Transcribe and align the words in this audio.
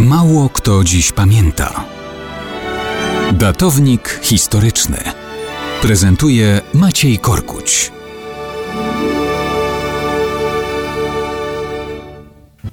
Mało 0.00 0.48
kto 0.48 0.84
dziś 0.84 1.12
pamięta. 1.12 1.84
Datownik 3.32 4.20
historyczny 4.22 4.98
prezentuje 5.82 6.60
Maciej 6.74 7.18
Korkuć. 7.18 7.92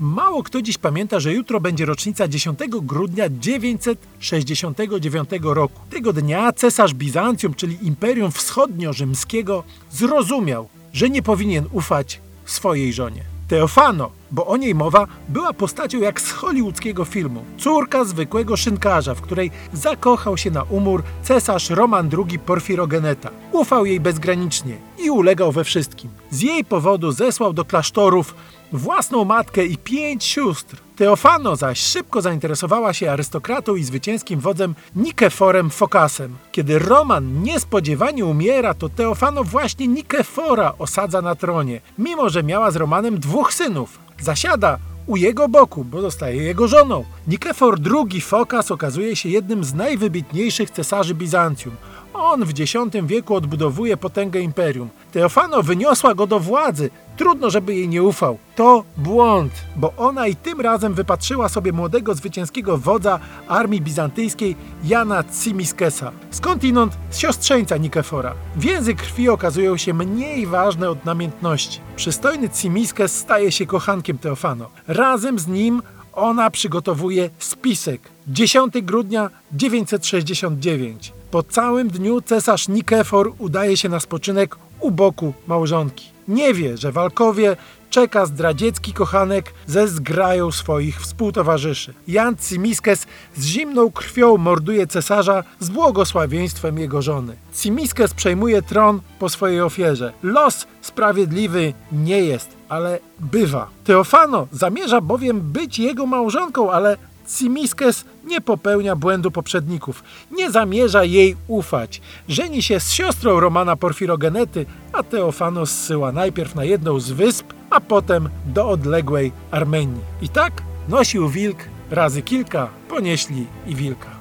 Mało 0.00 0.42
kto 0.42 0.62
dziś 0.62 0.78
pamięta, 0.78 1.20
że 1.20 1.32
jutro 1.32 1.60
będzie 1.60 1.84
rocznica 1.84 2.28
10 2.28 2.58
grudnia 2.68 3.28
969 3.28 5.28
roku. 5.42 5.80
Tego 5.90 6.12
dnia 6.12 6.52
cesarz 6.52 6.94
Bizancjum, 6.94 7.54
czyli 7.54 7.86
Imperium 7.86 8.30
Wschodnio-Rzymskiego, 8.30 9.62
zrozumiał, 9.90 10.68
że 10.92 11.10
nie 11.10 11.22
powinien 11.22 11.64
ufać 11.72 12.20
swojej 12.44 12.92
żonie. 12.92 13.22
Teofano, 13.48 14.10
bo 14.30 14.46
o 14.46 14.56
niej 14.56 14.74
mowa, 14.74 15.06
była 15.28 15.52
postacią 15.52 16.00
jak 16.00 16.20
z 16.20 16.32
hollywoodzkiego 16.32 17.04
filmu. 17.04 17.44
Córka 17.58 18.04
zwykłego 18.04 18.56
szynkarza, 18.56 19.14
w 19.14 19.20
której 19.20 19.50
zakochał 19.72 20.36
się 20.36 20.50
na 20.50 20.62
umór 20.62 21.02
cesarz 21.22 21.70
Roman 21.70 22.10
II 22.28 22.38
Porfirogeneta. 22.38 23.30
Ufał 23.52 23.86
jej 23.86 24.00
bezgranicznie 24.00 24.76
i 24.98 25.10
ulegał 25.10 25.52
we 25.52 25.64
wszystkim. 25.64 26.10
Z 26.30 26.40
jej 26.40 26.64
powodu 26.64 27.12
zesłał 27.12 27.52
do 27.52 27.64
klasztorów 27.64 28.34
własną 28.72 29.24
matkę 29.24 29.64
i 29.64 29.78
pięć 29.78 30.24
sióstr. 30.24 30.76
Teofano 30.96 31.56
zaś 31.56 31.80
szybko 31.80 32.22
zainteresowała 32.22 32.92
się 32.92 33.10
arystokratą 33.10 33.76
i 33.76 33.84
zwycięskim 33.84 34.40
wodzem 34.40 34.74
Nikeforem 34.96 35.70
Fokasem. 35.70 36.36
Kiedy 36.52 36.78
Roman 36.78 37.42
niespodziewanie 37.42 38.24
umiera, 38.24 38.74
to 38.74 38.88
Teofano 38.88 39.44
właśnie 39.44 39.88
Nikefora 39.88 40.72
osadza 40.78 41.22
na 41.22 41.34
tronie, 41.34 41.80
mimo 41.98 42.28
że 42.28 42.42
miała 42.42 42.70
z 42.70 42.76
Romanem 42.76 43.20
dwóch 43.20 43.54
synów. 43.54 43.98
Zasiada 44.20 44.78
u 45.06 45.16
jego 45.16 45.48
boku, 45.48 45.84
bo 45.84 46.00
zostaje 46.00 46.42
jego 46.42 46.68
żoną. 46.68 47.04
Nikefor 47.26 47.78
II 48.12 48.20
Fokas 48.20 48.70
okazuje 48.70 49.16
się 49.16 49.28
jednym 49.28 49.64
z 49.64 49.74
najwybitniejszych 49.74 50.70
cesarzy 50.70 51.14
Bizancjum. 51.14 51.76
On 52.18 52.44
w 52.44 52.50
X 52.60 52.72
wieku 53.02 53.34
odbudowuje 53.34 53.96
potęgę 53.96 54.40
imperium. 54.40 54.88
Teofano 55.12 55.62
wyniosła 55.62 56.14
go 56.14 56.26
do 56.26 56.40
władzy. 56.40 56.90
Trudno, 57.16 57.50
żeby 57.50 57.74
jej 57.74 57.88
nie 57.88 58.02
ufał. 58.02 58.38
To 58.56 58.84
błąd, 58.96 59.52
bo 59.76 59.92
ona 59.96 60.26
i 60.26 60.36
tym 60.36 60.60
razem 60.60 60.94
wypatrzyła 60.94 61.48
sobie 61.48 61.72
młodego 61.72 62.14
zwycięskiego 62.14 62.78
wodza 62.78 63.20
armii 63.48 63.80
bizantyjskiej 63.80 64.56
Jana 64.84 65.24
Cimiskesa. 65.42 66.12
Skądinąd 66.30 66.98
z 67.10 67.18
siostrzeńca 67.18 67.76
Nikefora. 67.76 68.34
Więzy 68.56 68.94
krwi 68.94 69.28
okazują 69.28 69.76
się 69.76 69.94
mniej 69.94 70.46
ważne 70.46 70.90
od 70.90 71.04
namiętności. 71.04 71.80
Przystojny 71.96 72.48
Cimiskes 72.48 73.18
staje 73.18 73.52
się 73.52 73.66
kochankiem 73.66 74.18
Teofano. 74.18 74.70
Razem 74.88 75.38
z 75.38 75.46
nim 75.46 75.82
ona 76.16 76.50
przygotowuje 76.50 77.30
spisek. 77.38 78.00
10 78.28 78.74
grudnia 78.82 79.30
969. 79.52 81.12
Po 81.30 81.42
całym 81.42 81.88
dniu 81.88 82.20
cesarz 82.20 82.68
Nikefor 82.68 83.32
udaje 83.38 83.76
się 83.76 83.88
na 83.88 84.00
spoczynek 84.00 84.56
u 84.80 84.90
boku 84.90 85.32
małżonki. 85.46 86.06
Nie 86.28 86.54
wie, 86.54 86.76
że 86.76 86.92
w 86.92 86.98
Alkowie 86.98 87.56
czeka 87.90 88.26
zdradziecki 88.26 88.92
kochanek 88.92 89.52
ze 89.66 89.88
zgrają 89.88 90.52
swoich 90.52 91.00
współtowarzyszy. 91.00 91.94
Jan 92.08 92.36
Cimiskes 92.36 93.06
z 93.36 93.44
zimną 93.44 93.90
krwią 93.90 94.36
morduje 94.36 94.86
cesarza 94.86 95.44
z 95.60 95.68
błogosławieństwem 95.68 96.78
jego 96.78 97.02
żony. 97.02 97.36
Cimiskes 97.54 98.14
przejmuje 98.14 98.62
tron 98.62 99.00
po 99.18 99.28
swojej 99.28 99.60
ofierze. 99.60 100.12
Los 100.22 100.66
sprawiedliwy 100.82 101.72
nie 101.92 102.20
jest, 102.20 102.55
ale 102.68 102.98
bywa. 103.20 103.68
Teofano 103.84 104.46
zamierza 104.52 105.00
bowiem 105.00 105.40
być 105.40 105.78
jego 105.78 106.06
małżonką, 106.06 106.72
ale 106.72 106.96
Cimiskes 107.38 108.04
nie 108.24 108.40
popełnia 108.40 108.96
błędu 108.96 109.30
poprzedników. 109.30 110.02
Nie 110.30 110.50
zamierza 110.50 111.04
jej 111.04 111.36
ufać. 111.48 112.00
Żeni 112.28 112.62
się 112.62 112.80
z 112.80 112.92
siostrą 112.92 113.40
Romana 113.40 113.76
Porfirogenety, 113.76 114.66
a 114.92 115.02
Teofano 115.02 115.66
zsyła 115.66 116.12
najpierw 116.12 116.54
na 116.54 116.64
jedną 116.64 117.00
z 117.00 117.10
wysp, 117.10 117.46
a 117.70 117.80
potem 117.80 118.28
do 118.46 118.68
odległej 118.68 119.32
Armenii. 119.50 120.00
I 120.22 120.28
tak 120.28 120.52
nosił 120.88 121.28
wilk 121.28 121.58
razy 121.90 122.22
kilka, 122.22 122.68
ponieśli 122.88 123.46
i 123.66 123.74
wilka. 123.74 124.15